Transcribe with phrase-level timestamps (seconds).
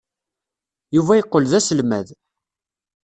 [0.95, 2.07] Yuba yeqqel d aselmad.